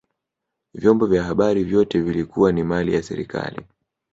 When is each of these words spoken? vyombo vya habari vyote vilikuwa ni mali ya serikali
vyombo 0.73 1.05
vya 1.05 1.23
habari 1.23 1.63
vyote 1.63 1.99
vilikuwa 2.01 2.51
ni 2.51 2.63
mali 2.63 2.93
ya 2.93 3.03
serikali 3.03 3.61